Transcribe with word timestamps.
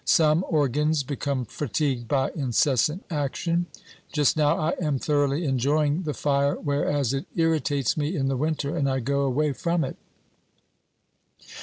Some 0.03 0.43
organs 0.49 1.03
become 1.03 1.45
fatigued 1.45 2.07
by 2.07 2.31
incessant 2.31 3.05
action. 3.11 3.67
Just 4.11 4.35
now 4.35 4.57
I 4.57 4.71
am 4.81 4.97
thoroughly 4.97 5.45
enjoying 5.45 6.01
the 6.01 6.15
fire, 6.15 6.55
whereas 6.55 7.13
it 7.13 7.27
irritates 7.35 7.95
me 7.95 8.15
in 8.15 8.27
the 8.27 8.35
winter, 8.35 8.75
and 8.75 8.89
I 8.89 8.99
go 8.99 9.19
away 9.21 9.53
from 9.53 9.83
it. 9.83 9.97